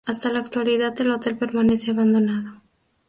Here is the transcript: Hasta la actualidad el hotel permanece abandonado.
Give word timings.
Hasta 0.07 0.33
la 0.33 0.39
actualidad 0.39 0.99
el 0.99 1.11
hotel 1.11 1.37
permanece 1.37 1.91
abandonado. 1.91 2.63